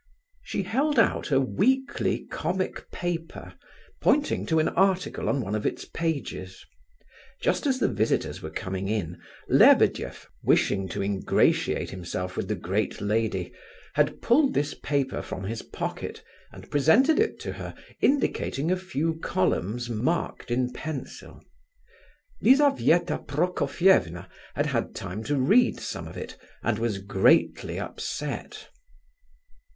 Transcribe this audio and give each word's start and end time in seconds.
She 0.41 0.63
held 0.63 0.97
out 0.97 1.29
a 1.29 1.39
weekly 1.39 2.25
comic 2.25 2.89
paper, 2.89 3.53
pointing 4.01 4.47
to 4.47 4.57
an 4.57 4.69
article 4.69 5.29
on 5.29 5.41
one 5.41 5.53
of 5.53 5.63
its 5.63 5.85
pages. 5.85 6.65
Just 7.39 7.67
as 7.67 7.77
the 7.77 7.87
visitors 7.87 8.41
were 8.41 8.49
coming 8.49 8.87
in, 8.87 9.19
Lebedeff, 9.47 10.27
wishing 10.43 10.89
to 10.89 11.03
ingratiate 11.03 11.91
himself 11.91 12.35
with 12.35 12.47
the 12.47 12.55
great 12.55 12.99
lady, 12.99 13.53
had 13.93 14.23
pulled 14.23 14.55
this 14.55 14.73
paper 14.73 15.21
from 15.21 15.43
his 15.43 15.61
pocket, 15.61 16.23
and 16.51 16.71
presented 16.71 17.19
it 17.19 17.39
to 17.41 17.51
her, 17.53 17.75
indicating 18.01 18.71
a 18.71 18.77
few 18.77 19.19
columns 19.19 19.87
marked 19.87 20.49
in 20.49 20.73
pencil. 20.73 21.43
Lizabetha 22.41 23.19
Prokofievna 23.19 24.27
had 24.55 24.65
had 24.65 24.95
time 24.95 25.23
to 25.25 25.35
read 25.37 25.79
some 25.79 26.07
of 26.07 26.17
it, 26.17 26.37
and 26.63 26.79
was 26.79 26.97
greatly 26.97 27.77
upset. 27.79 28.67